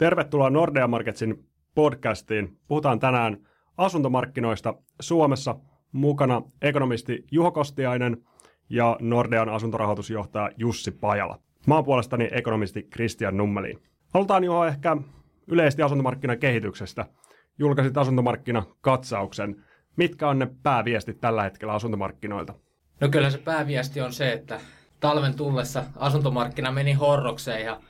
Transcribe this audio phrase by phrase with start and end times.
[0.00, 2.58] Tervetuloa Nordea Marketsin podcastiin.
[2.68, 3.36] Puhutaan tänään
[3.76, 5.56] asuntomarkkinoista Suomessa.
[5.92, 8.16] Mukana ekonomisti Juho Kostiainen
[8.70, 11.38] ja Nordean asuntorahoitusjohtaja Jussi Pajala.
[11.66, 13.82] Mä oon puolestani ekonomisti Christian Nummelin.
[14.14, 14.96] Halutaan Juho ehkä
[15.46, 17.06] yleisesti asuntomarkkinan kehityksestä.
[17.58, 19.64] Julkaisit asuntomarkkinakatsauksen.
[19.96, 22.54] Mitkä on ne pääviestit tällä hetkellä asuntomarkkinoilta?
[23.00, 24.60] No kyllä se pääviesti on se, että
[25.00, 27.80] talven tullessa asuntomarkkina meni horrokseen ja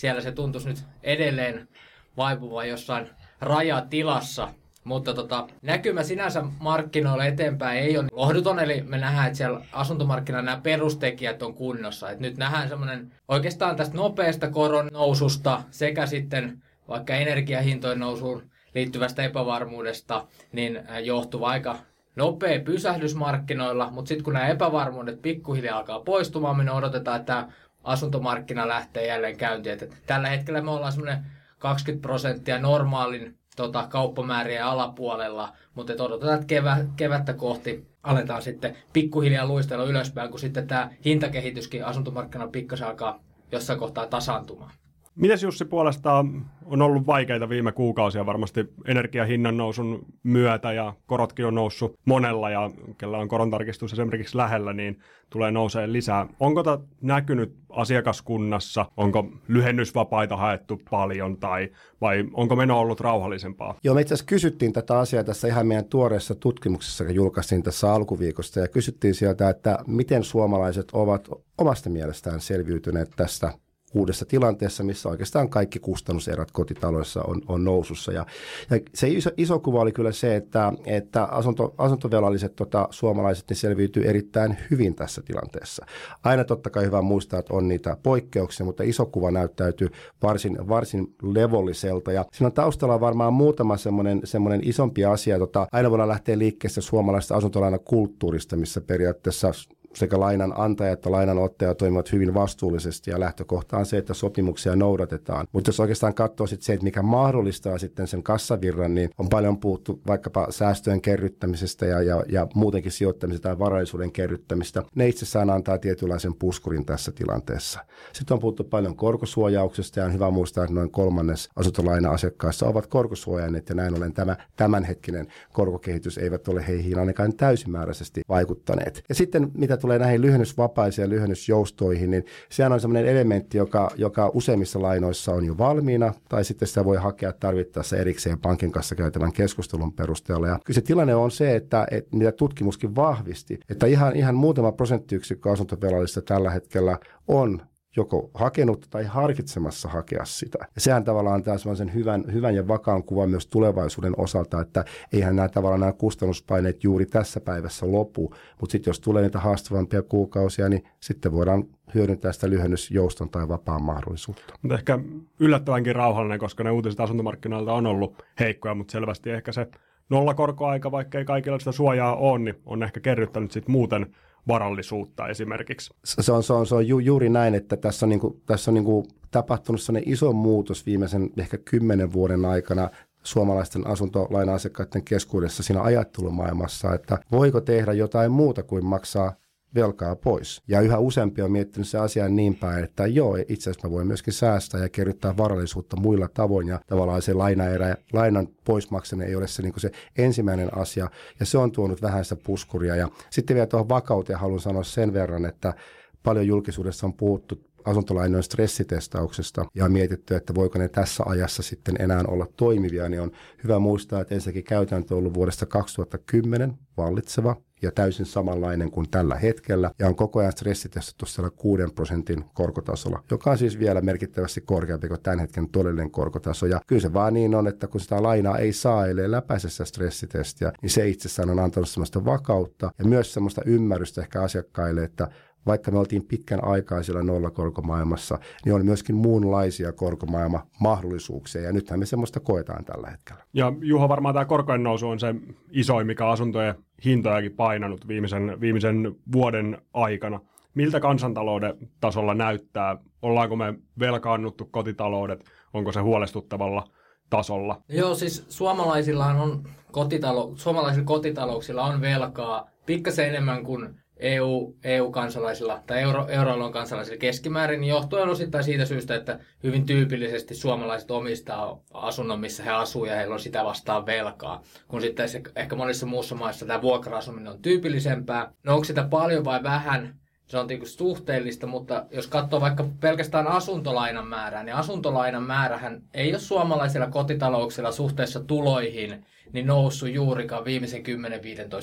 [0.00, 1.68] siellä se tuntuisi nyt edelleen
[2.16, 3.10] vaipuvan jossain
[3.40, 4.48] rajatilassa.
[4.84, 10.50] Mutta tota, näkymä sinänsä markkinoilla eteenpäin ei ole lohduton, eli me nähdään, että siellä asuntomarkkinoilla
[10.50, 12.10] nämä perustekijät on kunnossa.
[12.10, 19.22] Et nyt nähdään semmoinen oikeastaan tästä nopeasta koron noususta sekä sitten vaikka energiahintojen nousuun liittyvästä
[19.22, 21.78] epävarmuudesta, niin johtuva aika
[22.16, 27.46] nopea pysähdys markkinoilla, mutta sitten kun nämä epävarmuudet pikkuhiljaa alkaa poistumaan, me odotetaan, että
[27.84, 29.72] asuntomarkkina lähtee jälleen käyntiin.
[29.72, 31.26] Et tällä hetkellä me ollaan semmoinen
[31.58, 39.46] 20 prosenttia normaalin tota, kauppamäärien alapuolella, mutta odotetaan, että kevä, kevättä kohti aletaan sitten pikkuhiljaa
[39.46, 43.20] luistella ylöspäin, kun sitten tämä hintakehityskin asuntomarkkinoilla pikkasen alkaa
[43.52, 44.72] jossain kohtaa tasaantumaan.
[45.14, 51.54] Mites Jussi puolestaan on ollut vaikeita viime kuukausia varmasti energiahinnan nousun myötä ja korotkin on
[51.54, 54.98] noussut monella ja kellä on korontarkistus esimerkiksi lähellä, niin
[55.30, 56.26] tulee nousee lisää.
[56.40, 58.86] Onko tämä näkynyt asiakaskunnassa?
[58.96, 61.68] Onko lyhennysvapaita haettu paljon tai
[62.00, 63.78] vai onko meno ollut rauhallisempaa?
[63.84, 67.92] Joo, me itse asiassa kysyttiin tätä asiaa tässä ihan meidän tuoreessa tutkimuksessa, joka julkaistiin tässä
[67.92, 73.52] alkuviikosta ja kysyttiin sieltä, että miten suomalaiset ovat omasta mielestään selviytyneet tästä
[73.94, 78.12] uudessa tilanteessa, missä oikeastaan kaikki kustannuserät kotitaloissa on, on nousussa.
[78.12, 78.26] Ja,
[78.70, 83.56] ja se iso, iso kuva oli kyllä se, että, että asunto, asuntovelalliset tota, suomalaiset niin
[83.56, 85.86] selviytyy erittäin hyvin tässä tilanteessa.
[86.24, 89.88] Aina totta kai hyvä muistaa, että on niitä poikkeuksia, mutta iso kuva näyttäytyy
[90.22, 92.12] varsin, varsin levolliselta.
[92.12, 95.38] Ja siinä on taustalla varmaan muutama semmoinen, semmoinen isompi asia.
[95.38, 99.52] Tota, aina voidaan lähteä liikkeessä suomalaisesta asuntolainakulttuurista, missä periaatteessa
[99.94, 105.46] sekä lainan antaja että lainanottaja toimivat hyvin vastuullisesti ja lähtökohta on se, että sopimuksia noudatetaan.
[105.52, 109.60] Mutta jos oikeastaan katsoo sit se, että mikä mahdollistaa sitten sen kassavirran, niin on paljon
[109.60, 114.82] puhuttu vaikkapa säästöjen kerryttämisestä ja, ja, ja muutenkin sijoittamisesta tai varallisuuden kerryttämistä.
[114.94, 117.80] Ne itsessään antaa tietynlaisen puskurin tässä tilanteessa.
[118.12, 123.68] Sitten on puhuttu paljon korkosuojauksesta ja on hyvä muistaa, että noin kolmannes asuntolaina-asiakkaissa ovat korkosuojanneet
[123.68, 129.04] ja näin ollen tämä tämänhetkinen korkokehitys eivät ole heihin ainakaan täysimääräisesti vaikuttaneet.
[129.08, 134.30] Ja sitten mitä tulee näihin lyhennysvapaisiin ja lyhennysjoustoihin, niin sehän on sellainen elementti, joka, joka
[134.34, 139.32] useimmissa lainoissa on jo valmiina, tai sitten sitä voi hakea tarvittaessa erikseen pankin kanssa käytävän
[139.32, 140.48] keskustelun perusteella.
[140.48, 144.72] Ja kyllä se tilanne on se, että, että mitä tutkimuskin vahvisti, että ihan, ihan muutama
[144.72, 146.98] prosenttiyksikkö asuntovelallista tällä hetkellä
[147.28, 147.62] on
[147.96, 150.58] joko hakenut tai harkitsemassa hakea sitä.
[150.74, 155.36] Ja sehän tavallaan antaa sellaisen hyvän, hyvän ja vakaan kuvan myös tulevaisuuden osalta, että eihän
[155.36, 160.68] nämä tavallaan nämä kustannuspaineet juuri tässä päivässä lopu, mutta sitten jos tulee niitä haastavampia kuukausia,
[160.68, 161.64] niin sitten voidaan
[161.94, 164.54] hyödyntää sitä lyhennysjouston tai vapaan mahdollisuutta.
[164.62, 164.98] Mutta ehkä
[165.40, 169.66] yllättävänkin rauhallinen, koska ne uutiset asuntomarkkinoilta on ollut heikkoja, mutta selvästi ehkä se
[170.10, 174.06] nollakorkoaika, vaikka ei kaikilla sitä suojaa ole, niin on ehkä kerryttänyt sitten muuten
[174.48, 175.94] varallisuutta esimerkiksi.
[176.04, 178.70] Se on, se on, se on ju, juuri näin, että tässä on, niin kuin, tässä
[178.70, 182.90] on niin kuin tapahtunut sellainen iso muutos viimeisen ehkä kymmenen vuoden aikana
[183.22, 189.32] suomalaisten asuntolaina-asiakkaiden keskuudessa siinä ajattelumaailmassa, että voiko tehdä jotain muuta kuin maksaa
[189.74, 190.62] velkaa pois.
[190.68, 194.06] Ja yhä useampi on miettinyt se asia niin päin, että joo, itse asiassa mä voin
[194.06, 196.68] myöskin säästää ja kerryttää varallisuutta muilla tavoin.
[196.68, 201.10] Ja tavallaan se lainaerä, lainan poismaksaminen ei ole se, niin se ensimmäinen asia.
[201.40, 202.96] Ja se on tuonut vähän sitä puskuria.
[202.96, 205.74] Ja sitten vielä tuohon vakauteen haluan sanoa sen verran, että
[206.22, 212.24] paljon julkisuudessa on puhuttu asuntolainojen stressitestauksesta ja mietitty, että voiko ne tässä ajassa sitten enää
[212.28, 213.30] olla toimivia, niin on
[213.64, 219.34] hyvä muistaa, että ensinnäkin käytäntö on ollut vuodesta 2010 vallitseva ja täysin samanlainen kuin tällä
[219.34, 224.60] hetkellä ja on koko ajan stressitestattu siellä 6 prosentin korkotasolla, joka on siis vielä merkittävästi
[224.60, 226.66] korkeampi kuin tämän hetken todellinen korkotaso.
[226.66, 229.84] Ja kyllä se vaan niin on, että kun sitä lainaa ei saa, ellei läpäise sitä
[229.84, 235.28] stressitestiä, niin se itsessään on antanut sellaista vakautta ja myös sellaista ymmärrystä ehkä asiakkaille, että
[235.66, 242.00] vaikka me oltiin pitkän aikaa siellä nollakorkomaailmassa, niin on myöskin muunlaisia korkomaailma mahdollisuuksia, ja nythän
[242.00, 243.44] me semmoista koetaan tällä hetkellä.
[243.52, 245.34] Ja Juho, varmaan tämä korkojen nousu on se
[245.70, 246.74] isoin, mikä asuntojen
[247.04, 250.40] hintojakin painanut viimeisen, viimeisen vuoden aikana.
[250.74, 252.96] Miltä kansantalouden tasolla näyttää?
[253.22, 255.44] Ollaanko me velkaannuttu kotitaloudet?
[255.74, 256.84] Onko se huolestuttavalla
[257.30, 257.82] tasolla?
[257.88, 259.62] Joo, siis suomalaisillahan on
[259.92, 267.80] kotitalo, suomalaisilla kotitalouksilla on velkaa pikkasen enemmän kuin EU, EU-kansalaisilla tai euro, euroalueen kansalaisilla keskimäärin,
[267.80, 273.16] niin johtuen osittain siitä syystä, että hyvin tyypillisesti suomalaiset omistaa asunnon, missä he asuu ja
[273.16, 274.62] heillä on sitä vastaan velkaa.
[274.88, 278.52] Kun sitten ehkä monissa muussa maissa tämä vuokra-asuminen on tyypillisempää.
[278.64, 280.19] No onko sitä paljon vai vähän?
[280.50, 286.30] Se on tietysti suhteellista, mutta jos katsoo vaikka pelkästään asuntolainan määrää, niin asuntolainan määrähän ei
[286.30, 291.02] ole suomalaisilla kotitalouksilla suhteessa tuloihin niin noussut juurikaan viimeisen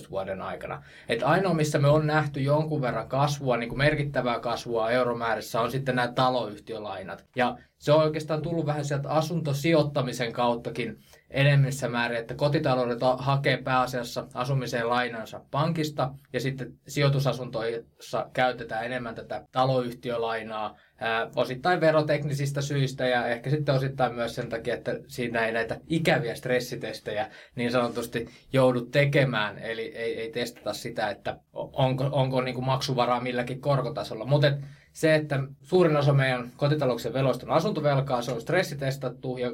[0.06, 0.84] 10-15 vuoden aikana.
[1.10, 5.72] Et ainoa, missä me on nähty jonkun verran kasvua, niin kuin merkittävää kasvua euromäärissä, on
[5.72, 7.26] sitten nämä taloyhtiölainat.
[7.36, 11.00] Ja se on oikeastaan tullut vähän sieltä asuntosijoittamisen kauttakin
[11.30, 19.46] enemmissä määrin, että kotitaloudet hakee pääasiassa asumiseen lainansa pankista ja sitten sijoitusasuntoissa käytetään enemmän tätä
[19.52, 25.52] taloyhtiölainaa ää, osittain veroteknisistä syistä ja ehkä sitten osittain myös sen takia, että siinä ei
[25.52, 32.42] näitä ikäviä stressitestejä niin sanotusti joudu tekemään, eli ei, ei testata sitä, että onko, onko
[32.42, 34.26] niin kuin maksuvaraa milläkin korkotasolla.
[34.26, 34.52] Mutta
[34.94, 39.52] se, että suurin osa meidän kotitalouksien veloista on asuntovelkaa, se on stressitestattu ja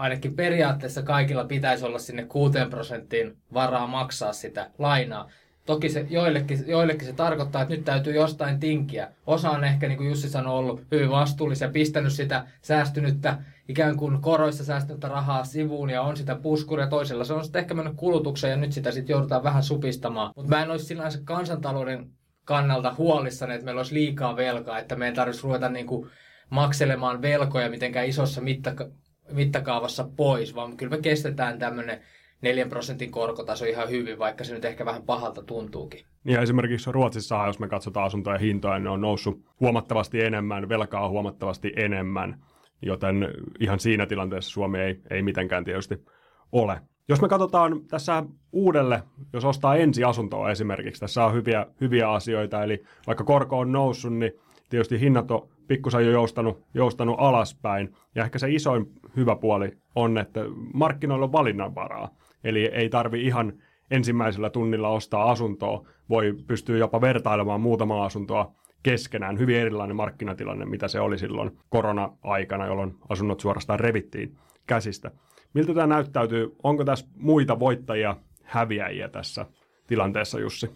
[0.00, 5.30] ainakin periaatteessa kaikilla pitäisi olla sinne 6 prosenttiin varaa maksaa sitä lainaa.
[5.66, 9.08] Toki se joillekin, joillekin se tarkoittaa, että nyt täytyy jostain tinkiä.
[9.26, 13.38] Osa on ehkä, niin kuin Jussi sanoi, ollut hyvin vastuullisia, pistänyt sitä säästynyttä,
[13.68, 16.86] ikään kuin koroissa säästynyttä rahaa sivuun ja on sitä puskuria.
[16.86, 20.32] Toisella se on sitten ehkä mennyt kulutukseen ja nyt sitä sitten joudutaan vähän supistamaan.
[20.36, 22.10] Mutta mä en olisi sillä kansantalouden
[22.44, 26.10] kannalta huolissani, että meillä olisi liikaa velkaa, että meidän tarvitsisi ruveta niin kuin
[26.50, 28.90] makselemaan velkoja mitenkään isossa mittaka-
[29.32, 32.00] mittakaavassa pois, vaan kyllä me kestetään tämmöinen
[32.42, 36.00] 4 prosentin korkotaso ihan hyvin, vaikka se nyt ehkä vähän pahalta tuntuukin.
[36.24, 41.08] Niin ja esimerkiksi Ruotsissa, jos me katsotaan asuntojen hintoja, ne on noussut huomattavasti enemmän, velkaa
[41.08, 42.40] huomattavasti enemmän,
[42.82, 43.28] joten
[43.60, 46.04] ihan siinä tilanteessa Suomi ei, ei mitenkään tietysti
[46.52, 46.80] ole.
[47.08, 49.02] Jos me katsotaan tässä uudelle,
[49.32, 54.32] jos ostaa ensiasuntoa esimerkiksi, tässä on hyviä, hyviä asioita, eli vaikka korko on noussut, niin
[54.68, 57.92] tietysti hinnat on pikkusen jo joustanut, joustanut alaspäin.
[58.14, 58.86] Ja ehkä se isoin
[59.16, 60.40] hyvä puoli on, että
[60.74, 62.08] markkinoilla on valinnanvaraa.
[62.44, 63.52] Eli ei tarvi ihan
[63.90, 69.38] ensimmäisellä tunnilla ostaa asuntoa, voi pystyä jopa vertailemaan muutama asuntoa keskenään.
[69.38, 74.36] Hyvin erilainen markkinatilanne, mitä se oli silloin korona-aikana, jolloin asunnot suorastaan revittiin
[74.66, 75.10] käsistä.
[75.54, 76.56] Miltä tämä näyttäytyy?
[76.62, 79.46] Onko tässä muita voittajia, häviäjiä tässä
[79.86, 80.70] tilanteessa, Jussi?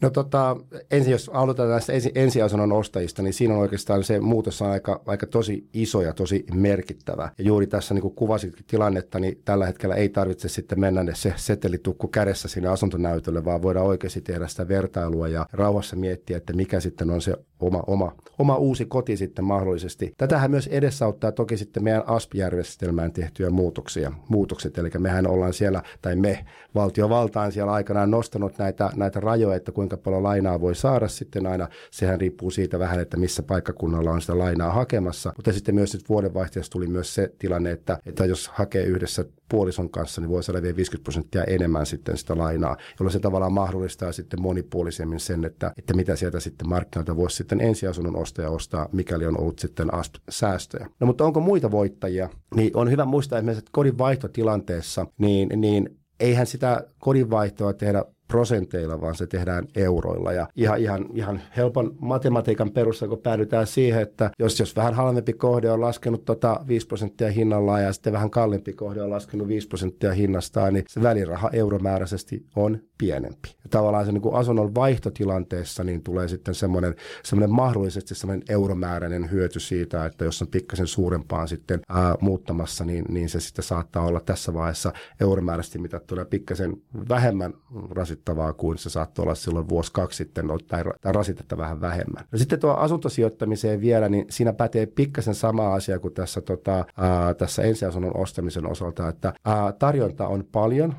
[0.00, 0.56] No tota,
[0.90, 5.02] ensin jos aloitetaan näistä ensi, ensiasunnon ostajista, niin siinä on oikeastaan se muutos on aika,
[5.06, 7.30] aika tosi iso ja tosi merkittävä.
[7.38, 11.32] Ja juuri tässä niin kuin kuvasitkin tilannetta, niin tällä hetkellä ei tarvitse sitten mennä se
[11.36, 16.80] setelitukku kädessä sinne asuntonäytölle, vaan voidaan oikeasti tehdä sitä vertailua ja rauhassa miettiä, että mikä
[16.80, 20.12] sitten on se oma, oma, oma uusi koti sitten mahdollisesti.
[20.18, 24.78] Tätähän myös edesauttaa toki sitten meidän ASP-järjestelmään tehtyjä muutoksia, muutokset.
[24.78, 26.44] Eli mehän ollaan siellä, tai me
[26.74, 31.68] valtiovaltaan siellä aikanaan nostanut näitä, näitä rajoja, että kuinka paljon lainaa voi saada sitten aina.
[31.90, 35.32] Sehän riippuu siitä vähän, että missä paikkakunnalla on sitä lainaa hakemassa.
[35.36, 39.90] Mutta sitten myös nyt vuodenvaihteessa tuli myös se tilanne, että, että jos hakee yhdessä puolison
[39.90, 44.12] kanssa, niin voi saada vielä 50 prosenttia enemmän sitten sitä lainaa, jolloin se tavallaan mahdollistaa
[44.12, 49.26] sitten monipuolisemmin sen, että, että mitä sieltä sitten markkinoilta voisi sitten ensiasunnon ostaja ostaa, mikäli
[49.26, 49.88] on ollut sitten
[50.28, 50.90] säästöjä.
[51.00, 52.28] No mutta onko muita voittajia?
[52.54, 59.14] Niin on hyvä muistaa, että kodin vaihtotilanteessa, niin, niin eihän sitä kodinvaihtoa tehdä prosenteilla, vaan
[59.14, 60.32] se tehdään euroilla.
[60.32, 65.32] Ja ihan, ihan, ihan helpon matematiikan perussa, kun päädytään siihen, että jos, jos vähän halvempi
[65.32, 69.68] kohde on laskenut tota 5 prosenttia hinnallaan ja sitten vähän kalliimpi kohde on laskenut 5
[69.68, 73.48] prosenttia hinnastaan, niin se väliraha euromääräisesti on pienempi.
[73.64, 79.30] Ja tavallaan se niin kuin asunnon vaihtotilanteessa niin tulee sitten semmoinen, semmoinen mahdollisesti semmoinen euromääräinen
[79.30, 84.06] hyöty siitä, että jos on pikkasen suurempaan sitten ää, muuttamassa, niin, niin se sitten saattaa
[84.06, 86.76] olla tässä vaiheessa euromääräisesti mitattuna pikkasen
[87.08, 87.54] vähemmän
[87.90, 92.24] rasittavaa kuin se saattoi olla silloin vuosi kaksi sitten, no, tai, tai rasitetta vähän vähemmän.
[92.32, 97.34] No sitten tuo asuntosijoittamiseen vielä, niin siinä pätee pikkasen sama asia kuin tässä, tota, ää,
[97.34, 100.94] tässä ensiasunnon ostamisen osalta, että ää, tarjonta on paljon,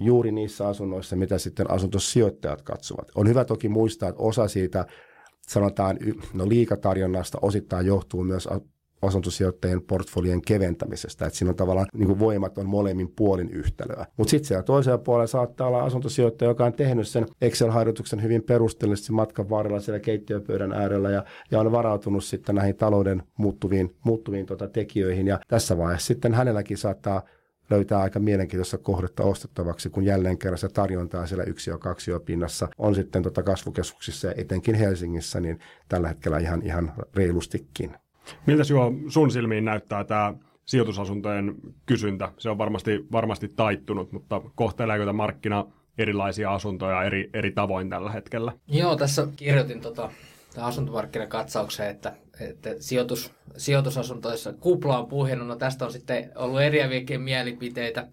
[0.00, 3.08] juuri niissä asunnoissa, mitä sitten asuntosijoittajat katsovat.
[3.14, 4.86] On hyvä toki muistaa, että osa siitä
[5.48, 5.98] sanotaan
[6.34, 8.48] no liikatarjonnasta osittain johtuu myös
[9.06, 14.06] asuntosijoittajien portfolien keventämisestä, että siinä on tavallaan niin kuin voimat on molemmin puolin yhtälöä.
[14.16, 19.12] Mutta sitten siellä toisella puolella saattaa olla asuntosijoittaja, joka on tehnyt sen Excel-harjoituksen hyvin perusteellisesti
[19.12, 24.68] matkan varrella siellä keittiöpöydän äärellä ja, ja on varautunut sitten näihin talouden muuttuviin, muuttuviin tota
[24.68, 25.26] tekijöihin.
[25.26, 27.22] Ja tässä vaiheessa sitten hänelläkin saattaa
[27.70, 32.68] löytää aika mielenkiintoista kohdetta ostettavaksi, kun jälleen kerran se tarjontaa siellä yksi ja kaksi pinnassa
[32.78, 37.96] on sitten tota kasvukeskuksissa ja etenkin Helsingissä, niin tällä hetkellä ihan, ihan reilustikin.
[38.46, 40.34] Miltä jo sun silmiin näyttää tämä
[40.66, 41.54] sijoitusasuntojen
[41.86, 42.32] kysyntä?
[42.38, 45.66] Se on varmasti, varmasti taittunut, mutta kohteleeko tämä markkina
[45.98, 48.52] erilaisia asuntoja eri, eri tavoin tällä hetkellä.
[48.68, 50.10] Joo, tässä kirjoitin tota,
[50.60, 55.48] asuntomarkkinakatsaukseen, että, että sijoitus, sijoitusasuntoissa kupla on puhjennut.
[55.48, 58.08] No tästä on sitten ollut eriäviäkin mielipiteitä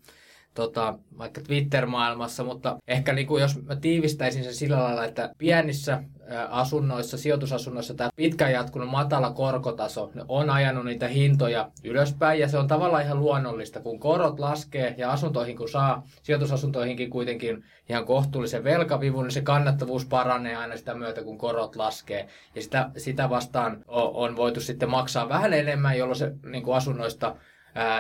[0.54, 6.04] tota, vaikka Twitter-maailmassa, mutta ehkä niin kuin jos mä tiivistäisin sen sillä lailla, että pienissä
[6.50, 12.68] asunnoissa, sijoitusasunnoissa tämä pitkään jatkunut matala korkotaso on ajanut niitä hintoja ylöspäin ja se on
[12.68, 19.24] tavallaan ihan luonnollista, kun korot laskee ja asuntoihin kun saa, sijoitusasuntoihinkin kuitenkin ihan kohtuullisen velkavivun,
[19.24, 22.28] niin se kannattavuus paranee aina sitä myötä, kun korot laskee.
[22.56, 26.78] Ja sitä, sitä vastaan on, on voitu sitten maksaa vähän enemmän, jolloin se niin kuin
[26.78, 27.36] asunnoista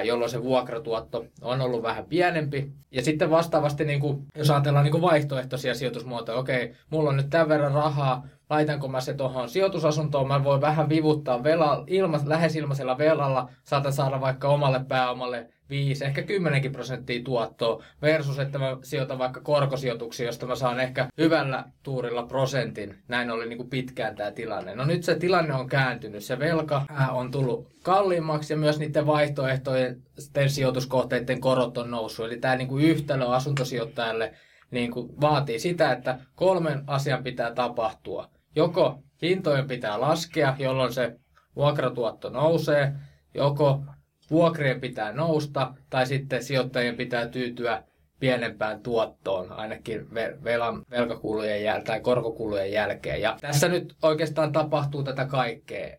[0.03, 2.71] jolloin se vuokratuotto on ollut vähän pienempi.
[2.91, 7.29] Ja sitten vastaavasti, niin kuin, jos ajatellaan niin kuin vaihtoehtoisia sijoitusmuotoja, okei, mulla on nyt
[7.29, 12.55] tämän verran rahaa, laitanko mä se tuohon sijoitusasuntoon, mä voin vähän vivuttaa vela, ilma, lähes
[12.55, 18.77] ilmaisella velalla, saatan saada vaikka omalle pääomalle 5, ehkä 10 prosenttia tuottoa versus, että mä
[18.83, 22.95] sijoitan vaikka korkosijoituksia, josta mä saan ehkä hyvällä tuurilla prosentin.
[23.07, 24.75] Näin oli niin kuin pitkään tämä tilanne.
[24.75, 26.23] No nyt se tilanne on kääntynyt.
[26.23, 30.01] Se velka on tullut kalliimmaksi ja myös niiden vaihtoehtojen
[30.47, 32.25] sijoituskohteiden korot on noussut.
[32.25, 34.33] Eli tämä niin kuin yhtälö asuntosijoittajalle
[34.71, 38.29] niin kuin vaatii sitä, että kolmen asian pitää tapahtua.
[38.55, 41.15] Joko hintojen pitää laskea, jolloin se
[41.55, 42.93] vuokratuotto nousee,
[43.33, 43.83] joko
[44.31, 47.83] vuokrien pitää nousta tai sitten sijoittajien pitää tyytyä
[48.19, 53.21] pienempään tuottoon, ainakin velan, velkakulujen jäl- tai korkokulujen jälkeen.
[53.21, 55.97] Ja tässä nyt oikeastaan tapahtuu tätä kaikkea.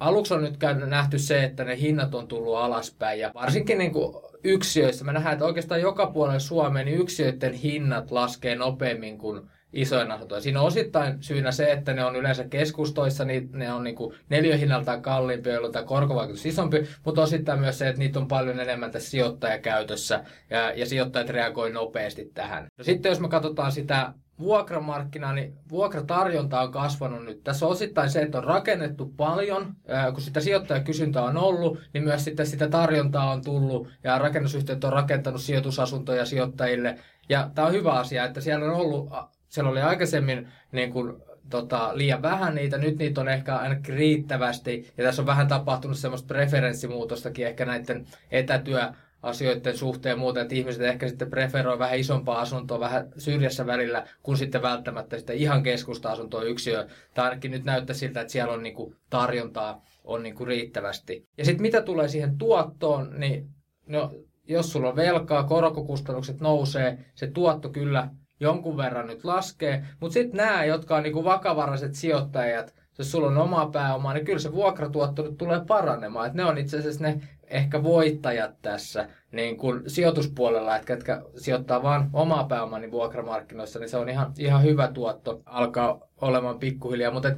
[0.00, 4.14] Aluksi on nyt nähty se, että ne hinnat on tullut alaspäin ja varsinkin niin kuin
[4.44, 10.12] yksiöissä, me nähdään, että oikeastaan joka puolella Suomeen niin yksiöiden hinnat laskee nopeammin kuin isojen
[10.12, 10.40] asuntoja.
[10.40, 13.96] Siinä on osittain syynä se, että ne on yleensä keskustoissa, niin ne on niin
[14.28, 18.90] neljöhinnaltaan kalliimpia, jolloin tämä korkovaikutus isompi, mutta osittain myös se, että niitä on paljon enemmän
[18.90, 22.66] tässä sijoittajakäytössä ja, ja sijoittajat reagoivat nopeasti tähän.
[22.78, 27.44] No sitten jos me katsotaan sitä vuokramarkkinaa, niin vuokratarjonta on kasvanut nyt.
[27.44, 29.74] Tässä on osittain se, että on rakennettu paljon,
[30.12, 34.92] kun sitä sijoittajakysyntää on ollut, niin myös sitten sitä tarjontaa on tullut ja rakennusyhtiöt on
[34.92, 36.98] rakentanut sijoitusasuntoja sijoittajille.
[37.28, 39.08] Ja tämä on hyvä asia, että siellä on ollut
[39.50, 41.16] siellä oli aikaisemmin niin kuin,
[41.50, 44.92] tota, liian vähän niitä, nyt niitä on ehkä ainakin riittävästi.
[44.98, 48.82] Ja tässä on vähän tapahtunut semmoista preferenssimuutostakin ehkä näiden etätyö
[49.22, 54.36] asioiden suhteen muuten, että ihmiset ehkä sitten preferoi vähän isompaa asuntoa vähän syrjässä välillä, kun
[54.36, 56.86] sitten välttämättä sitten ihan keskusta-asuntoa yksiö.
[57.14, 61.28] Tai ainakin nyt näyttää siltä, että siellä on niinku tarjontaa on niinku riittävästi.
[61.38, 63.48] Ja sitten mitä tulee siihen tuottoon, niin
[63.86, 64.14] no,
[64.48, 68.08] jos sulla on velkaa, korkokustannukset nousee, se tuotto kyllä
[68.40, 73.38] jonkun verran nyt laskee, mutta sitten nämä, jotka on niinku vakavaraiset sijoittajat, jos sulla on
[73.38, 76.26] oma pääoma, niin kyllä se vuokratuotto nyt tulee paranemaan.
[76.26, 81.82] Et ne on itse asiassa ne ehkä voittajat tässä niin kun sijoituspuolella, että ketkä sijoittaa
[81.82, 87.12] vain omaa pääomaa niin vuokramarkkinoissa, niin se on ihan, ihan hyvä tuotto alkaa olemaan pikkuhiljaa.
[87.12, 87.32] Mutta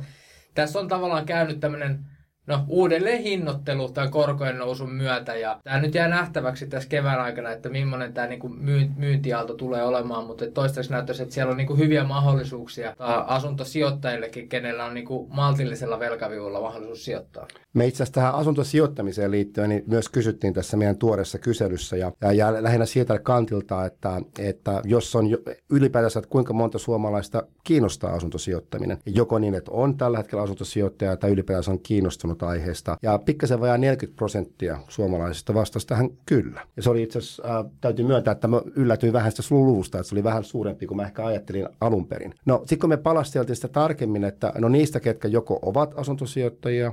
[0.55, 2.05] tässä on tavallaan käynyt tämmöinen
[2.47, 5.37] no, uudelleen hinnoittelu tämän korkojen nousun myötä.
[5.37, 8.49] Ja tämä nyt jää nähtäväksi tässä kevään aikana, että millainen tämä niinku
[8.97, 12.95] myyntiaalto tulee olemaan, mutta toistaiseksi näyttäisi, että siellä on niinku hyviä mahdollisuuksia
[13.27, 17.47] asuntosijoittajillekin, kenellä on niinku maltillisella velkavivulla mahdollisuus sijoittaa.
[17.75, 22.33] Me itse asiassa tähän asuntosijoittamiseen liittyen niin myös kysyttiin tässä meidän tuoreessa kyselyssä ja, ja,
[22.33, 25.27] ja lähinnä sieltä kantilta, että, että jos on
[25.71, 28.99] ylipäätänsä, että kuinka monta suomalaista kiinnostaa asuntosijoittaminen.
[29.07, 32.97] Joko niin, että on tällä hetkellä asuntosijoittaja tai ylipäätänsä on kiinnostunut aiheesta.
[33.03, 36.67] Ja pikkasen vajaa 40 prosenttia suomalaisista vastasi tähän kyllä.
[36.77, 40.09] Ja se oli itse asiassa, äh, täytyy myöntää, että mä yllätyin vähän sitä luvusta, että
[40.09, 42.35] se oli vähän suurempi kuin mä ehkä ajattelin alun perin.
[42.47, 46.93] No sitten kun me palasteltiin sitä tarkemmin, että no niistä, ketkä joko ovat asuntosijoittajia,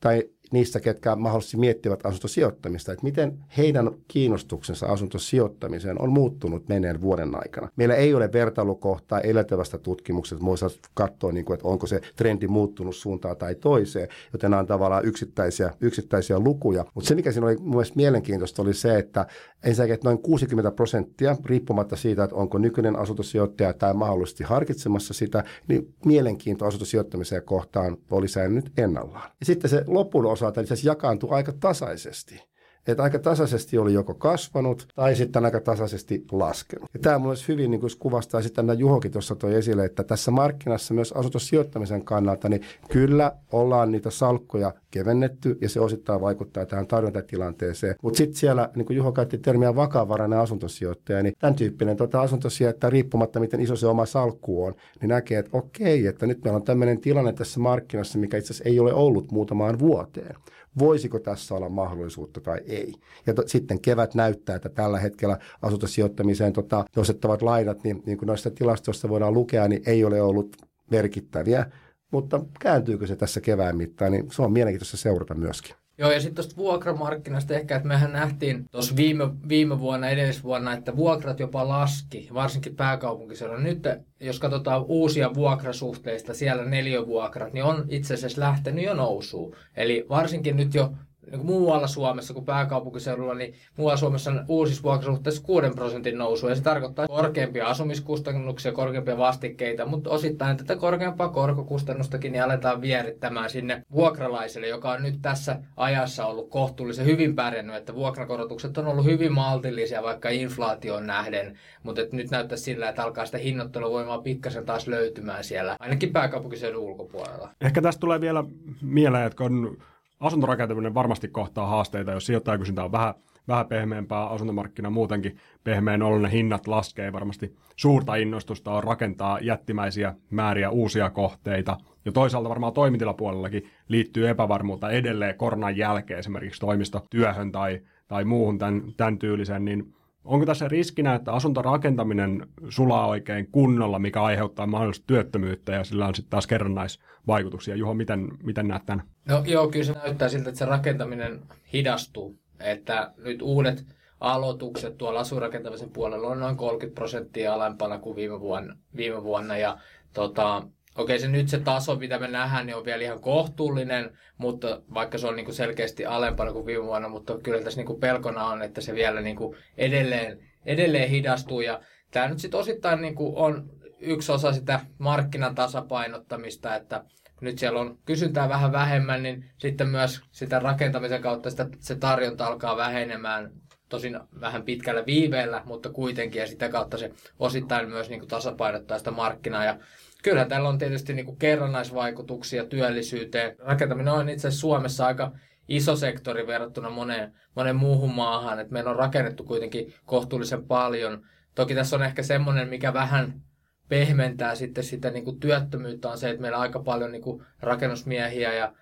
[0.00, 7.34] tai niistä, ketkä mahdollisesti miettivät asuntosijoittamista, että miten heidän kiinnostuksensa asuntosijoittamiseen on muuttunut meneen vuoden
[7.34, 7.68] aikana.
[7.76, 12.96] Meillä ei ole vertailukohtaa edeltävästä tutkimuksesta, voisi katsoa, niin kuin, että onko se trendi muuttunut
[12.96, 16.84] suuntaan tai toiseen, joten nämä on tavallaan yksittäisiä, yksittäisiä lukuja.
[16.94, 19.26] Mutta se, mikä siinä oli mielestäni mielenkiintoista, oli se, että
[19.62, 25.44] ensinnäkin että noin 60 prosenttia, riippumatta siitä, että onko nykyinen asuntosijoittaja tai mahdollisesti harkitsemassa sitä,
[25.68, 29.30] niin mielenkiinto asuntosijoittamiseen kohtaan oli säilynyt ennallaan.
[29.40, 32.42] Ja sitten se lopun osalta itse asiassa jakaantui aika tasaisesti.
[32.88, 36.88] Että aika tasaisesti oli joko kasvanut tai sitten aika tasaisesti laskenut.
[36.94, 40.94] Ja tämä myös hyvin niin kuvastaa sitten, mitä Juhokin tuossa toi esille, että tässä markkinassa
[40.94, 47.94] myös asuntosijoittamisen kannalta, niin kyllä ollaan niitä salkkoja kevennetty ja se osittain vaikuttaa tähän tarjontatilanteeseen.
[48.02, 52.90] Mutta sitten siellä, niin kuin Juho käytti termiä vakavarainen asuntosijoittaja, niin tämän tyyppinen tuota asuntosijoittaja,
[52.90, 56.64] riippumatta miten iso se oma salkku on, niin näkee, että okei, että nyt meillä on
[56.64, 60.34] tämmöinen tilanne tässä markkinassa, mikä itse asiassa ei ole ollut muutamaan vuoteen
[60.78, 62.77] voisiko tässä olla mahdollisuutta tai ei.
[63.26, 68.26] Ja to, sitten kevät näyttää, että tällä hetkellä asuntosijoittamiseen tota, nostettavat lainat, niin, niin kuin
[68.26, 70.56] noista tilastoista voidaan lukea, niin ei ole ollut
[70.90, 71.66] merkittäviä,
[72.10, 75.74] mutta kääntyykö se tässä kevään mittaan, niin se on mielenkiintoista seurata myöskin.
[76.00, 80.96] Joo, ja sitten tuosta vuokramarkkinasta ehkä, että mehän nähtiin tuossa viime, viime vuonna, edellisvuonna, että
[80.96, 83.60] vuokrat jopa laski, varsinkin pääkaupunkiseudulla.
[83.60, 83.82] Nyt
[84.20, 89.56] jos katsotaan uusia vuokrasuhteista, siellä neliövuokrat, niin on itse asiassa lähtenyt jo nousuun.
[89.76, 90.92] Eli varsinkin nyt jo
[91.30, 96.48] niin muualla Suomessa kuin pääkaupunkiseudulla, niin muualla Suomessa on uusissa vuokrasuhteissa 6 prosentin nousu.
[96.48, 103.50] Ja se tarkoittaa korkeampia asumiskustannuksia, korkeampia vastikkeita, mutta osittain tätä korkeampaa korkokustannustakin niin aletaan vierittämään
[103.50, 109.04] sinne vuokralaiselle, joka on nyt tässä ajassa ollut kohtuullisen hyvin pärjännyt, että vuokrakorotukset on ollut
[109.04, 114.66] hyvin maltillisia vaikka inflaation nähden, mutta että nyt näyttää sillä, että alkaa sitä hinnoitteluvoimaa pikkasen
[114.66, 117.50] taas löytymään siellä, ainakin pääkaupunkiseudun ulkopuolella.
[117.60, 118.44] Ehkä tästä tulee vielä
[118.82, 119.78] mieleen, että kun
[120.20, 123.14] asuntorakentaminen varmasti kohtaa haasteita, jos sijoittajakysyntä on vähän,
[123.48, 127.56] vähän pehmeämpää, asuntomarkkina muutenkin pehmeän ollut, ne hinnat laskee varmasti.
[127.76, 131.76] Suurta innostusta on rakentaa jättimäisiä määriä uusia kohteita.
[132.04, 138.82] Ja toisaalta varmaan toimitilapuolellakin liittyy epävarmuutta edelleen koronan jälkeen esimerkiksi toimistotyöhön tai, tai muuhun tämän,
[138.96, 139.94] tämän tyylisen, niin
[140.24, 146.14] onko tässä riskinä, että asuntorakentaminen sulaa oikein kunnolla, mikä aiheuttaa mahdollisesti työttömyyttä ja sillä on
[146.14, 147.76] sitten taas kerrannaisvaikutuksia?
[147.76, 149.06] Juho, miten, miten näet tämän?
[149.28, 152.38] No joo, kyllä se näyttää siltä, että se rakentaminen hidastuu.
[152.60, 153.86] Että nyt uudet
[154.20, 158.76] aloitukset tuolla asurakentamisen puolella on noin 30 prosenttia alempana kuin viime vuonna.
[158.96, 159.78] Viime vuonna ja
[160.12, 160.62] tota,
[160.98, 165.18] Okei, se nyt se taso, mitä me nähdään, niin on vielä ihan kohtuullinen, mutta vaikka
[165.18, 168.44] se on niin kuin selkeästi alempana kuin viime vuonna, mutta kyllä tässä niin kuin pelkona
[168.44, 171.60] on, että se vielä niin kuin edelleen, edelleen hidastuu.
[171.60, 177.04] Ja tämä nyt sitten osittain niin kuin on yksi osa sitä markkinan tasapainottamista, että
[177.40, 182.46] nyt siellä on kysyntää vähän vähemmän, niin sitten myös sitä rakentamisen kautta sitä, se tarjonta
[182.46, 183.50] alkaa vähenemään
[183.88, 188.98] tosin vähän pitkällä viiveellä, mutta kuitenkin, ja sitä kautta se osittain myös niin kuin tasapainottaa
[188.98, 189.64] sitä markkinaa.
[189.64, 189.78] Ja
[190.22, 193.56] kyllä tällä on tietysti niin kerrannaisvaikutuksia työllisyyteen.
[193.58, 195.32] Rakentaminen on itse asiassa Suomessa aika
[195.68, 201.26] iso sektori verrattuna moneen, moneen muuhun maahan, että meillä on rakennettu kuitenkin kohtuullisen paljon.
[201.54, 203.42] Toki tässä on ehkä semmoinen, mikä vähän
[203.88, 208.72] pehmentää sitten sitä niin työttömyyttä on se, että meillä on aika paljon niin rakennusmiehiä ja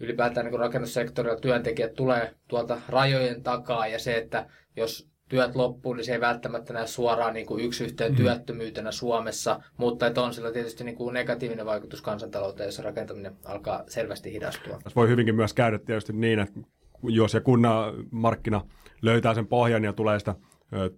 [0.00, 6.04] ylipäätään niin rakennussektorilla työntekijät tulee tuolta rajojen takaa ja se, että jos työt loppuu, niin
[6.04, 8.16] se ei välttämättä näe suoraan niin kuin yksi yhteen mm.
[8.16, 13.84] työttömyytenä Suomessa, mutta että on sillä tietysti niin kuin negatiivinen vaikutus kansantalouteen, jos rakentaminen alkaa
[13.88, 14.78] selvästi hidastua.
[14.84, 16.60] Tässä voi hyvinkin myös käydä tietysti niin, että
[17.02, 18.62] jos ja kunnan markkina
[19.02, 20.34] löytää sen pohjan ja tulee sitä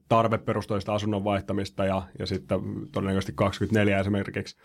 [0.09, 2.61] tarveperustoista asunnon vaihtamista ja, ja sitten
[2.93, 4.57] todennäköisesti 24 esimerkiksi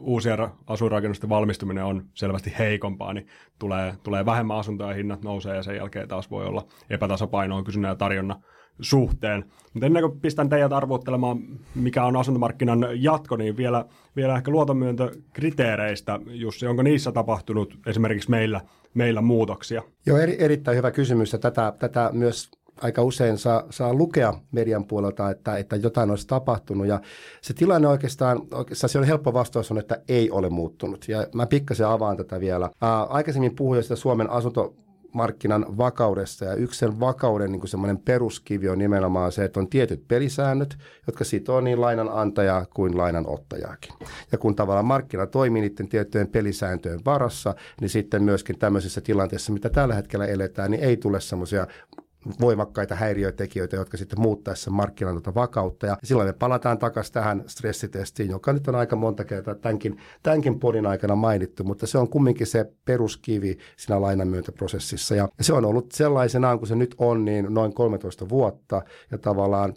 [0.00, 3.26] uusien asuinrakennusten valmistuminen on selvästi heikompaa, niin
[3.58, 7.88] tulee, tulee vähemmän asuntoja ja hinnat nousee ja sen jälkeen taas voi olla epätasapainoa kysynnän
[7.88, 8.44] ja tarjonnan
[8.80, 9.44] suhteen.
[9.72, 11.38] Mutta ennen kuin pistän teidät arvottelemaan,
[11.74, 13.84] mikä on asuntomarkkinan jatko, niin vielä,
[14.16, 16.20] vielä ehkä luotonmyöntökriteereistä.
[16.26, 18.60] Jussi, onko niissä tapahtunut esimerkiksi meillä,
[18.94, 19.82] meillä muutoksia?
[20.06, 22.50] Joo, eri, erittäin hyvä kysymys ja tätä, tätä myös
[22.82, 26.86] aika usein saa, saa lukea median puolelta, että, että jotain olisi tapahtunut.
[26.86, 27.00] Ja
[27.40, 31.08] se tilanne oikeastaan, oikeastaan se on helppo vastaus on, että ei ole muuttunut.
[31.08, 32.70] Ja mä pikkasen avaan tätä vielä.
[32.80, 34.74] Ää, aikaisemmin puhuin sitä Suomen asunto
[35.14, 40.08] markkinan vakaudesta ja yksi sen vakauden niin semmoinen peruskivi on nimenomaan se, että on tietyt
[40.08, 43.92] pelisäännöt, jotka sitoo niin lainanantajaa kuin lainanottajaakin.
[44.32, 49.70] Ja kun tavallaan markkina toimii niiden tiettyjen pelisääntöjen varassa, niin sitten myöskin tämmöisessä tilanteessa, mitä
[49.70, 51.66] tällä hetkellä eletään, niin ei tule semmoisia
[52.40, 55.86] voimakkaita häiriötekijöitä, jotka sitten muuttaisi sen markkinan tuota vakautta.
[55.86, 60.60] Ja silloin me palataan takaisin tähän stressitestiin, joka nyt on aika monta kertaa tämänkin, tämänkin
[60.60, 65.14] podin aikana mainittu, mutta se on kumminkin se peruskivi siinä lainamyöntöprosessissa.
[65.14, 68.82] Ja se on ollut sellaisenaan, kun se nyt on, niin noin 13 vuotta.
[69.10, 69.74] Ja tavallaan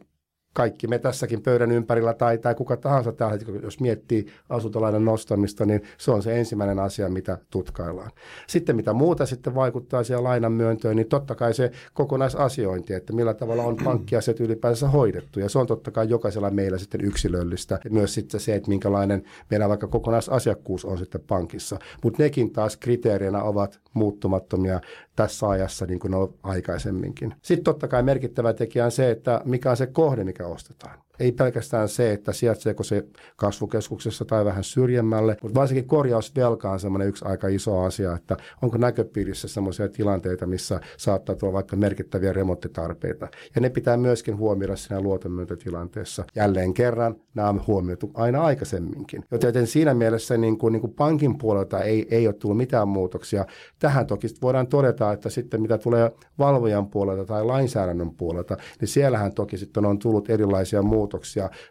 [0.58, 5.82] kaikki me tässäkin pöydän ympärillä tai, tai kuka tahansa täällä, jos miettii asuntolainan nostamista, niin
[5.98, 8.12] se on se ensimmäinen asia, mitä tutkaillaan.
[8.48, 13.34] Sitten mitä muuta sitten vaikuttaa siihen lainan myöntöön, niin totta kai se kokonaisasiointi, että millä
[13.34, 15.40] tavalla on pankkiasiat ylipäänsä hoidettu.
[15.40, 17.80] Ja se on totta kai jokaisella meillä sitten yksilöllistä.
[17.90, 21.80] Myös sitten se, että minkälainen meidän vaikka kokonaisasiakkuus on sitten pankissa.
[22.04, 24.82] Mutta nekin taas kriteerinä ovat muuttumattomia
[25.18, 27.36] tässä ajassa niin kuin on aikaisemminkin.
[27.42, 31.00] Sitten totta kai merkittävä tekijä on se, että mikä on se kohde, mikä ostetaan.
[31.20, 37.08] Ei pelkästään se, että sijaitseeko se kasvukeskuksessa tai vähän syrjemmälle, mutta varsinkin korjausvelka on semmoinen
[37.08, 43.28] yksi aika iso asia, että onko näköpiirissä semmoisia tilanteita, missä saattaa tulla vaikka merkittäviä remonttitarpeita.
[43.56, 46.24] Ja ne pitää myöskin huomioida siinä luotonmyöntötilanteessa.
[46.36, 49.24] Jälleen kerran nämä on huomioitu aina aikaisemminkin.
[49.32, 53.46] Joten siinä mielessä niin kuin, niin kuin pankin puolelta ei, ei ole tullut mitään muutoksia.
[53.80, 59.34] Tähän toki voidaan todeta, että sitten mitä tulee valvojan puolelta tai lainsäädännön puolelta, niin siellähän
[59.34, 61.07] toki sitten on tullut erilaisia muutoksia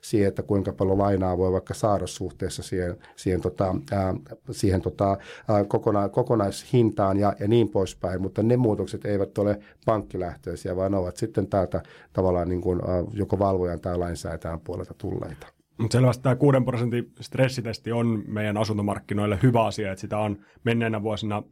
[0.00, 4.14] siihen, että kuinka paljon lainaa voi vaikka saada suhteessa siihen, siihen, tota, ää,
[4.50, 5.16] siihen tota,
[5.48, 11.16] ää, kokona, kokonaishintaan ja, ja niin poispäin, mutta ne muutokset eivät ole pankkilähtöisiä, vaan ovat
[11.16, 15.46] sitten täältä tavallaan niin kuin, ää, joko valvojan tai lainsäätäjän puolelta tulleita.
[15.78, 21.02] Mutta selvästi tämä 6 prosentin stressitesti on meidän asuntomarkkinoille hyvä asia, että sitä on menneenä
[21.02, 21.42] vuosina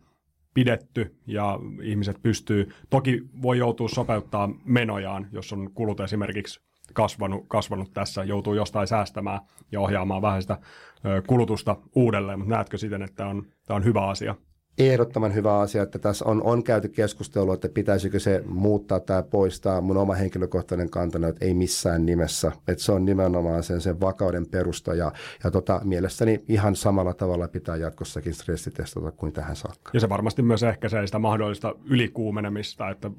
[0.54, 6.60] pidetty ja ihmiset pystyy, toki voi joutua sopeuttaa menojaan, jos on kulut esimerkiksi
[6.92, 9.40] kasvanut, kasvanut tässä, joutuu jostain säästämään
[9.72, 10.58] ja ohjaamaan vähän sitä
[11.26, 14.34] kulutusta uudelleen, mutta näetkö siten, että tämä on, tämä on hyvä asia?
[14.78, 19.80] ehdottoman hyvä asia, että tässä on, on käyty keskustelua, että pitäisikö se muuttaa tai poistaa.
[19.80, 22.52] Mun oma henkilökohtainen kantana, että ei missään nimessä.
[22.68, 25.12] Että se on nimenomaan sen, sen vakauden perusta ja,
[25.44, 29.90] ja tota, mielestäni ihan samalla tavalla pitää jatkossakin stressitestata kuin tähän saakka.
[29.94, 33.10] Ja se varmasti myös ehkäisee sitä mahdollista ylikuumenemista, että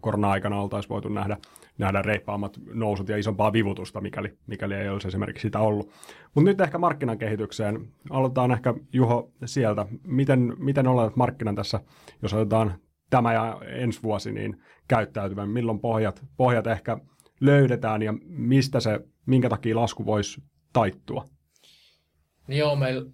[0.00, 1.36] korona-aikana oltaisiin voitu nähdä,
[1.78, 5.90] nähdä reippaammat nousut ja isompaa vivutusta, mikäli, mikäli ei olisi esimerkiksi sitä ollut.
[6.34, 7.88] Mutta nyt ehkä markkinan kehitykseen.
[8.10, 9.86] Aloitetaan ehkä Juho sieltä.
[10.06, 11.80] Miten, miten oletat markkinan tässä,
[12.22, 12.74] jos otetaan
[13.10, 15.48] tämä ja ensi vuosi, niin käyttäytymään?
[15.48, 16.98] Milloin pohjat, pohjat ehkä
[17.40, 21.24] löydetään ja mistä se, minkä takia lasku voisi taittua?
[22.48, 23.10] Niin joo, meillä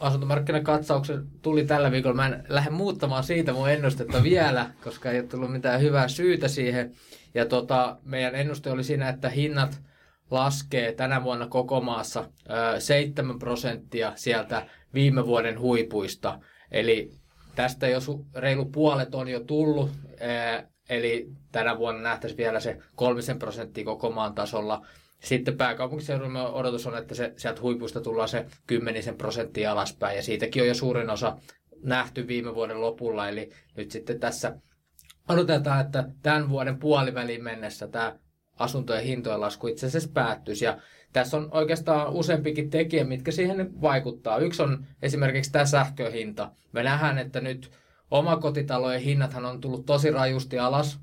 [0.00, 2.16] asuntomarkkinakatsauksen tuli tällä viikolla.
[2.16, 6.48] Mä en lähde muuttamaan siitä mun ennustetta vielä, koska ei ole tullut mitään hyvää syytä
[6.48, 6.92] siihen.
[7.34, 9.80] Ja tota, meidän ennuste oli siinä, että hinnat
[10.30, 12.30] laskee tänä vuonna koko maassa
[12.78, 16.38] 7 prosenttia sieltä viime vuoden huipuista.
[16.70, 17.10] Eli
[17.54, 17.98] tästä jo
[18.34, 19.90] reilu puolet on jo tullut,
[20.88, 24.86] eli tänä vuonna nähtäisiin vielä se kolmisen prosenttia koko maan tasolla.
[25.24, 30.62] Sitten pääkaupunkiseudun odotus on, että se, sieltä huipuista tullaan se kymmenisen prosenttia alaspäin, ja siitäkin
[30.62, 31.36] on jo suurin osa
[31.82, 34.56] nähty viime vuoden lopulla, eli nyt sitten tässä
[35.28, 38.18] odotetaan, että tämän vuoden puoliväliin mennessä tämä
[38.58, 40.64] asuntojen hintojen lasku itse asiassa päättyisi.
[40.64, 40.78] Ja
[41.12, 44.38] tässä on oikeastaan useampikin tekijä, mitkä siihen vaikuttaa.
[44.38, 46.50] Yksi on esimerkiksi tämä sähköhinta.
[46.72, 47.70] Me nähdään, että nyt
[48.12, 51.00] omakotitalojen hinnathan on tullut tosi rajusti alas,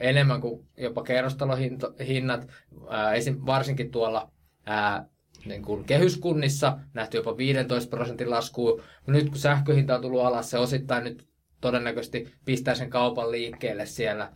[0.00, 2.46] enemmän kuin jopa kerrostalohinnat,
[3.46, 4.30] varsinkin tuolla
[5.44, 8.80] niin kuin kehyskunnissa nähty jopa 15 prosentin lasku.
[9.06, 11.27] Nyt kun sähköhinta on tullut alas, se osittain nyt
[11.60, 14.32] todennäköisesti pistää sen kaupan liikkeelle siellä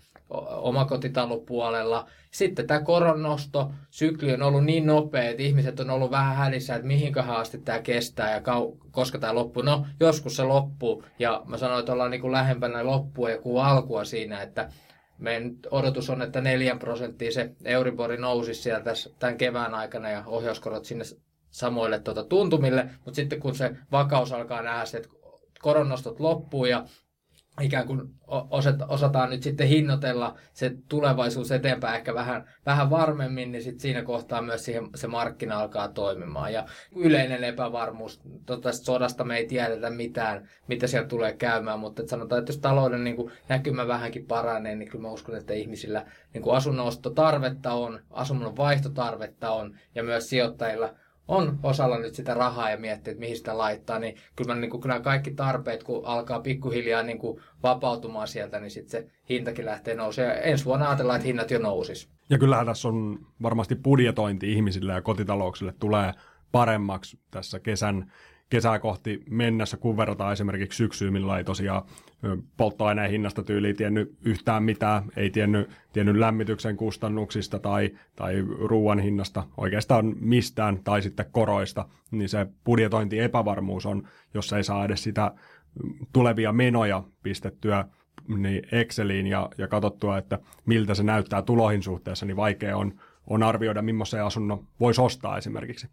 [0.49, 2.09] omakotitalopuolella.
[2.31, 6.87] Sitten tämä koronnosto sykli on ollut niin nopea, että ihmiset on ollut vähän hälissä, että
[6.87, 9.63] mihinköhän asti tämä kestää ja kau- koska tämä loppuu.
[9.63, 13.65] No, joskus se loppuu ja mä sanoin, että ollaan niin kuin lähempänä loppua ja kuin
[13.65, 14.69] alkua siinä, että
[15.19, 20.23] meidän odotus on, että 4 prosenttia se Euribori nousi siellä tässä, tämän kevään aikana ja
[20.27, 21.05] ohjauskorot sinne
[21.51, 25.09] samoille tuota tuntumille, mutta sitten kun se vakaus alkaa nähdä että
[25.63, 26.85] koronnostot loppuu ja
[27.61, 28.01] ikään kuin
[28.89, 34.43] osataan nyt sitten hinnoitella se tulevaisuus eteenpäin ehkä vähän, vähän varmemmin, niin sitten siinä kohtaa
[34.43, 36.53] myös siihen, se markkina alkaa toimimaan.
[36.53, 38.21] Ja yleinen epävarmuus,
[38.63, 42.59] tästä sodasta me ei tiedetä mitään, mitä siellä tulee käymään, mutta että sanotaan, että jos
[42.59, 47.73] talouden niin kuin näkymä vähänkin paranee, niin kyllä mä uskon, että ihmisillä niin kuin asunnonostotarvetta
[47.73, 50.95] on, asunnon vaihtotarvetta on, ja myös sijoittajilla
[51.29, 54.81] on osalla nyt sitä rahaa ja miettii, että mihin sitä laittaa, niin kyllä, niin kuin,
[54.81, 59.95] kyllä kaikki tarpeet, kun alkaa pikkuhiljaa niin kuin vapautumaan sieltä, niin sitten se hintakin lähtee
[59.95, 60.37] nousemaan.
[60.43, 62.09] Ensi vuonna ajatellaan, että hinnat jo nousis.
[62.31, 66.13] Ja kyllähän tässä on varmasti budjetointi ihmisille ja kotitalouksille tulee
[66.53, 68.13] paremmaksi tässä kesän
[68.51, 71.83] kesää kohti mennessä, kun verrataan esimerkiksi syksyyn, millä ei tosiaan
[72.57, 79.45] polttoaineen hinnasta tyyliin tiennyt yhtään mitään, ei tiennyt, tiennyt lämmityksen kustannuksista tai, tai ruoan hinnasta
[79.57, 85.33] oikeastaan mistään tai sitten koroista, niin se budjetointi epävarmuus on, jos ei saa edes sitä
[86.13, 87.85] tulevia menoja pistettyä
[88.29, 93.43] niin Exceliin ja, ja katsottua, että miltä se näyttää tuloihin suhteessa, niin vaikea on, on
[93.43, 95.87] arvioida, millaisen asunnon voisi ostaa esimerkiksi.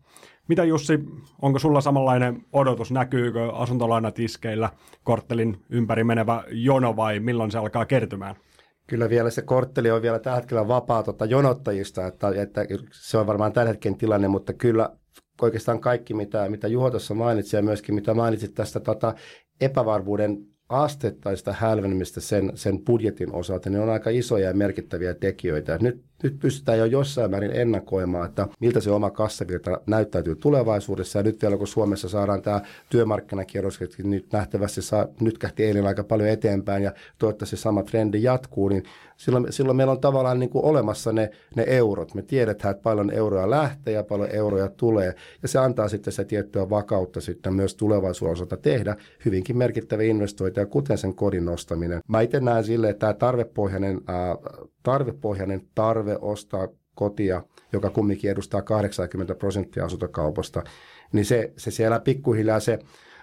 [0.48, 1.00] Mitä Jussi,
[1.42, 4.70] onko sulla samanlainen odotus, näkyykö asuntolainatiskeillä
[5.04, 8.36] korttelin ympäri menevä jono vai milloin se alkaa kertymään?
[8.88, 13.28] Kyllä vielä se kortteli on vielä tällä hetkellä vapaa tota, jonottajista, että, että se on
[13.28, 14.89] varmaan tällä hetken tilanne, mutta kyllä
[15.42, 19.15] oikeastaan kaikki, mitä, mitä Juho tuossa mainitsi ja myöskin mitä mainitsit tästä tota,
[19.62, 20.38] epävarmuuden
[20.70, 25.78] astettaista hälvenemistä sen, sen budjetin osalta, niin on aika isoja ja merkittäviä tekijöitä.
[25.82, 31.19] Nyt, nyt pystytään jo jossain määrin ennakoimaan, että miltä se oma kassavirta näyttäytyy tulevaisuudessa.
[31.19, 36.03] Ja nyt vielä kun Suomessa saadaan tämä työmarkkinakierros, nyt nähtävästi saa, nyt kähti eilen aika
[36.03, 38.84] paljon eteenpäin ja toivottavasti sama trendi jatkuu, niin
[39.17, 42.13] silloin, silloin meillä on tavallaan niin kuin olemassa ne, ne eurot.
[42.13, 45.15] Me tiedetään, että paljon euroja lähtee ja paljon euroja tulee.
[45.41, 50.65] Ja se antaa sitten se tiettyä vakautta sitten myös tulevaisuuden osalta tehdä hyvinkin merkittäviä investointeja,
[50.65, 52.01] kuten sen kodin nostaminen.
[52.08, 54.36] Mä itse näen sille, että tämä tarvepohjainen, ää,
[54.84, 57.43] tarvepohjainen tarve ostaa kotia,
[57.74, 60.63] joka kumminkin edustaa 80 prosenttia asuntokaupasta,
[61.13, 62.80] niin se, se siellä pikkuhiljaa se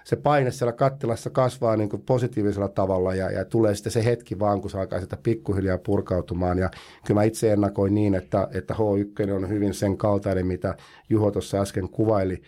[0.07, 4.39] se paine siellä kattilassa kasvaa niin kuin positiivisella tavalla ja, ja tulee sitten se hetki
[4.39, 6.57] vaan, kun se alkaa sitä pikkuhiljaa purkautumaan.
[6.57, 6.69] Ja
[7.05, 10.75] kyllä mä itse ennakoin niin, että, että H1 on hyvin sen kaltainen, mitä
[11.09, 12.41] Juho tuossa äsken kuvaili.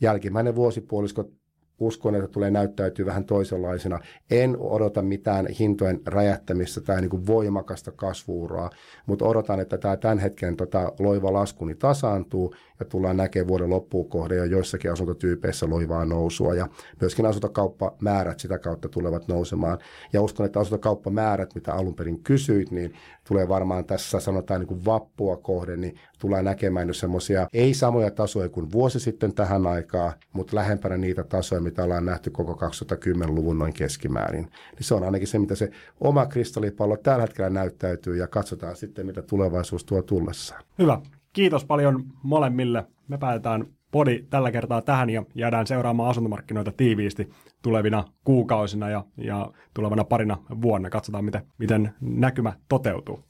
[0.00, 1.30] Jälkimmäinen vuosipuolisko
[1.78, 4.00] uskon, että tulee näyttäytyy vähän toisenlaisena.
[4.30, 8.70] En odota mitään hintojen räjähtämistä tai niin kuin voimakasta kasvuuraa,
[9.06, 13.70] mutta odotan, että tämä tämän hetken tota, loiva lasku niin tasaantuu ja tullaan näkemään vuoden
[13.70, 16.68] loppuun kohde ja joissakin asuntotyypeissä loivaa nousua ja
[17.00, 19.78] myöskin asuntokauppamäärät sitä kautta tulevat nousemaan.
[20.12, 22.92] Ja uskon, että asuntokauppamäärät, mitä alun perin kysyit, niin
[23.28, 28.10] tulee varmaan tässä sanotaan niin kuin vappua kohden, niin tullaan näkemään nyt semmoisia ei samoja
[28.10, 33.58] tasoja kuin vuosi sitten tähän aikaan, mutta lähempänä niitä tasoja, mitä ollaan nähty koko 2010-luvun
[33.58, 34.44] noin keskimäärin.
[34.44, 39.06] Niin se on ainakin se, mitä se oma kristallipallo tällä hetkellä näyttäytyy ja katsotaan sitten,
[39.06, 40.62] mitä tulevaisuus tuo tullessaan.
[40.78, 41.00] Hyvä.
[41.32, 42.84] Kiitos paljon molemmille.
[43.08, 47.30] Me päätetään podi tällä kertaa tähän ja jäädään seuraamaan asuntomarkkinoita tiiviisti
[47.62, 50.90] tulevina kuukausina ja, ja tulevana parina vuonna.
[50.90, 53.24] Katsotaan, miten, miten näkymä toteutuu.